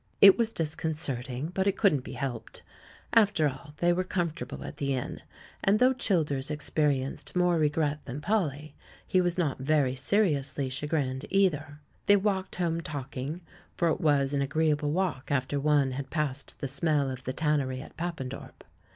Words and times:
It 0.19 0.35
was 0.35 0.51
disconcerting, 0.51 1.51
but 1.53 1.67
it 1.67 1.77
couldn't 1.77 2.03
be 2.03 2.13
helped 2.13 2.63
After 3.13 3.47
all, 3.47 3.75
they 3.77 3.93
were 3.93 4.03
comfortable 4.03 4.63
at 4.63 4.77
the 4.77 4.95
inn, 4.95 5.21
and 5.63 5.77
though 5.77 5.93
Childers 5.93 6.49
experienced 6.49 7.35
more 7.35 7.59
regret 7.59 8.03
than 8.05 8.19
Polly, 8.19 8.73
he 9.05 9.21
was 9.21 9.37
not 9.37 9.59
very 9.59 9.93
seriously 9.93 10.69
chagrined, 10.69 11.27
ei 11.31 11.49
ther. 11.49 11.81
They 12.07 12.15
walked 12.17 12.55
home 12.55 12.81
talking, 12.81 13.41
for 13.77 13.89
it 13.89 14.01
was 14.01 14.33
an 14.33 14.41
agreeable 14.41 14.89
walk 14.91 15.29
after 15.29 15.59
one 15.59 15.91
had 15.91 16.09
passed 16.09 16.57
the 16.61 16.67
smell 16.67 17.07
of 17.11 17.23
the 17.25 17.31
tannery 17.33 17.79
at 17.79 17.95
Papendorp. 17.95 18.63